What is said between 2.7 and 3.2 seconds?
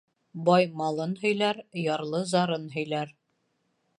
һөйләр.